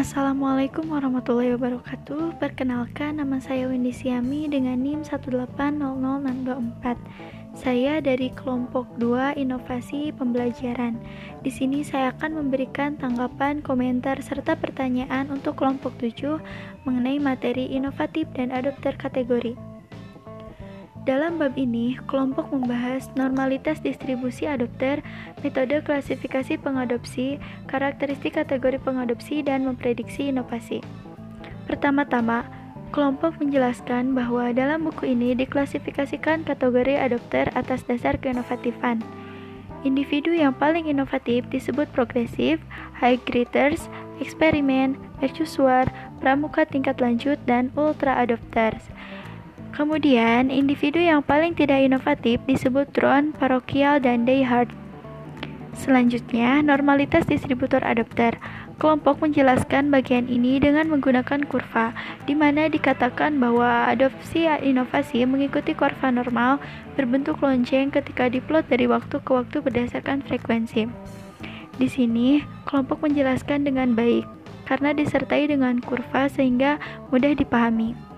[0.00, 2.40] Assalamualaikum warahmatullahi wabarakatuh.
[2.40, 6.96] Perkenalkan nama saya Wendy Siami dengan NIM 1800624
[7.52, 10.96] Saya dari kelompok 2 Inovasi Pembelajaran.
[11.44, 16.40] Di sini saya akan memberikan tanggapan, komentar, serta pertanyaan untuk kelompok 7
[16.88, 19.52] mengenai materi inovatif dan adopter kategori
[21.08, 25.00] dalam bab ini, kelompok membahas normalitas distribusi adopter,
[25.40, 30.84] metode klasifikasi pengadopsi, karakteristik kategori pengadopsi, dan memprediksi inovasi.
[31.64, 32.44] Pertama-tama,
[32.92, 39.00] kelompok menjelaskan bahwa dalam buku ini diklasifikasikan kategori adopter atas dasar keinovatifan.
[39.80, 42.60] Individu yang paling inovatif disebut progresif,
[42.92, 43.88] high graders,
[44.20, 45.88] eksperimen, mercusuar,
[46.20, 48.92] pramuka tingkat lanjut, dan ultra adopters.
[49.70, 54.68] Kemudian, individu yang paling tidak inovatif disebut drone, parokial, dan diehard.
[55.78, 58.36] Selanjutnya, normalitas distributor adapter.
[58.80, 61.92] Kelompok menjelaskan bagian ini dengan menggunakan kurva,
[62.24, 66.56] di mana dikatakan bahwa adopsi inovasi mengikuti kurva normal
[66.96, 70.88] berbentuk lonceng ketika diplot dari waktu ke waktu berdasarkan frekuensi.
[71.76, 74.24] Di sini, kelompok menjelaskan dengan baik
[74.64, 76.80] karena disertai dengan kurva sehingga
[77.12, 78.09] mudah dipahami.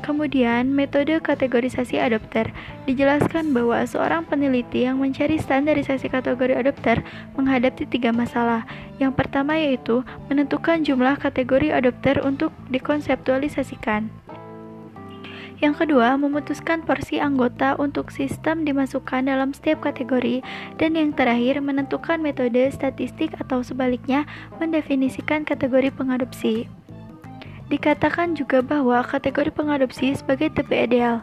[0.00, 2.48] Kemudian, metode kategorisasi adopter
[2.88, 7.04] dijelaskan bahwa seorang peneliti yang mencari standarisasi kategori adopter
[7.36, 8.64] menghadapi tiga masalah.
[8.96, 10.00] Yang pertama yaitu
[10.32, 14.08] menentukan jumlah kategori adopter untuk dikonseptualisasikan.
[15.60, 20.40] Yang kedua, memutuskan porsi anggota untuk sistem dimasukkan dalam setiap kategori.
[20.80, 24.24] Dan yang terakhir, menentukan metode statistik atau sebaliknya,
[24.56, 26.79] mendefinisikan kategori pengadopsi.
[27.70, 31.22] Dikatakan juga bahwa kategori pengadopsi sebagai tipe ideal.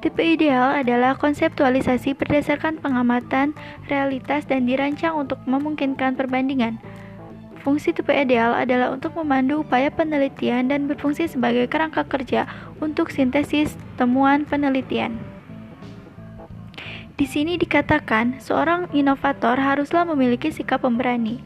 [0.00, 3.52] Tipe ideal adalah konseptualisasi berdasarkan pengamatan,
[3.92, 6.80] realitas, dan dirancang untuk memungkinkan perbandingan.
[7.60, 12.48] Fungsi tipe ideal adalah untuk memandu upaya penelitian dan berfungsi sebagai kerangka kerja
[12.80, 15.16] untuk sintesis temuan penelitian.
[17.14, 21.38] Di sini dikatakan seorang inovator haruslah memiliki sikap pemberani.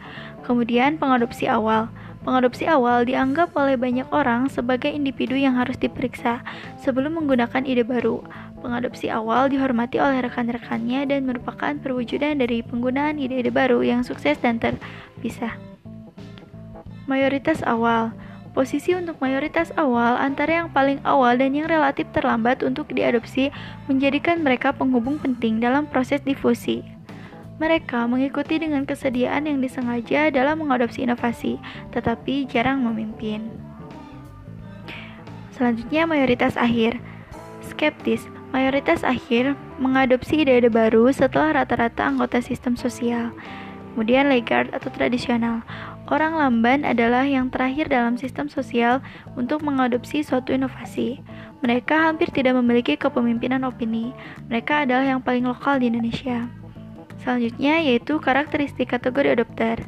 [0.48, 1.92] Kemudian pengadopsi awal.
[2.24, 6.40] Pengadopsi awal dianggap oleh banyak orang sebagai individu yang harus diperiksa
[6.80, 8.24] sebelum menggunakan ide baru.
[8.64, 14.56] Pengadopsi awal dihormati oleh rekan-rekannya dan merupakan perwujudan dari penggunaan ide-ide baru yang sukses dan
[14.56, 15.52] terpisah.
[17.04, 18.16] Mayoritas awal
[18.56, 23.52] Posisi untuk mayoritas awal antara yang paling awal dan yang relatif terlambat untuk diadopsi
[23.86, 26.82] menjadikan mereka penghubung penting dalam proses difusi.
[27.58, 31.58] Mereka mengikuti dengan kesediaan yang disengaja dalam mengadopsi inovasi,
[31.90, 33.50] tetapi jarang memimpin.
[35.58, 37.02] Selanjutnya, mayoritas akhir.
[37.66, 43.34] Skeptis, mayoritas akhir mengadopsi ide-ide baru setelah rata-rata anggota sistem sosial.
[43.92, 45.66] Kemudian laggard atau tradisional.
[46.08, 49.04] Orang lamban adalah yang terakhir dalam sistem sosial
[49.36, 51.20] untuk mengadopsi suatu inovasi.
[51.60, 54.16] Mereka hampir tidak memiliki kepemimpinan opini.
[54.48, 56.48] Mereka adalah yang paling lokal di Indonesia.
[57.20, 59.84] Selanjutnya yaitu karakteristik kategori adopter.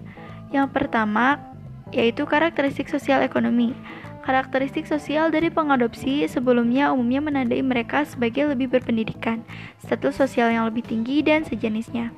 [0.52, 1.40] Yang pertama
[1.88, 3.72] yaitu karakteristik sosial ekonomi.
[4.20, 9.40] Karakteristik sosial dari pengadopsi sebelumnya umumnya menandai mereka sebagai lebih berpendidikan,
[9.80, 12.12] status sosial yang lebih tinggi, dan sejenisnya.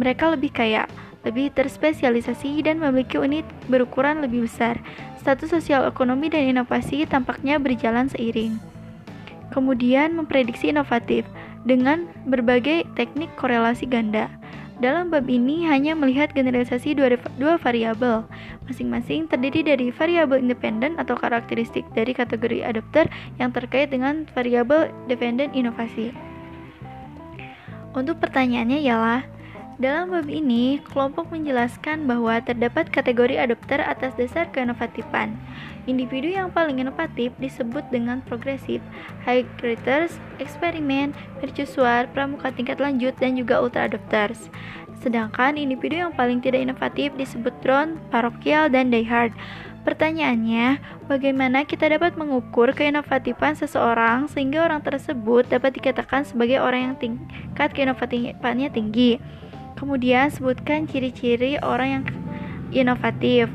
[0.00, 0.88] Mereka lebih kaya,
[1.22, 4.78] lebih terspesialisasi, dan memiliki unit berukuran lebih besar.
[5.22, 8.58] Status sosial ekonomi dan inovasi tampaknya berjalan seiring.
[9.54, 11.22] Kemudian, memprediksi inovatif
[11.62, 14.26] dengan berbagai teknik korelasi ganda.
[14.82, 18.26] Dalam bab ini hanya melihat generalisasi dua, dua variabel,
[18.66, 23.06] masing-masing terdiri dari variabel independen atau karakteristik dari kategori adapter
[23.38, 26.10] yang terkait dengan variabel dependent inovasi.
[27.94, 29.22] Untuk pertanyaannya ialah,
[29.82, 35.34] dalam bab ini, kelompok menjelaskan bahwa terdapat kategori adopter atas dasar keinovatifan.
[35.90, 38.78] Individu yang paling inovatif disebut dengan progresif,
[39.26, 41.10] high creators, eksperimen,
[41.42, 44.46] mercusuar, pramuka tingkat lanjut, dan juga ultra adopters.
[45.02, 49.34] Sedangkan individu yang paling tidak inovatif disebut drone, parokial, dan diehard.
[49.82, 50.78] Pertanyaannya,
[51.10, 57.74] bagaimana kita dapat mengukur keinovatifan seseorang sehingga orang tersebut dapat dikatakan sebagai orang yang tingkat
[57.74, 59.41] keinovatifannya tinggi?
[59.82, 62.04] Kemudian sebutkan ciri-ciri orang yang
[62.70, 63.50] inovatif.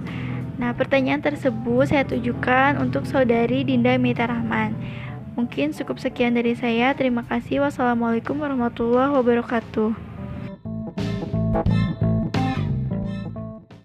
[0.60, 4.76] Nah, pertanyaan tersebut saya tujukan untuk saudari Dinda Mita Rahman.
[5.40, 6.92] Mungkin cukup sekian dari saya.
[7.00, 7.64] Terima kasih.
[7.64, 9.96] Wassalamualaikum warahmatullahi wabarakatuh.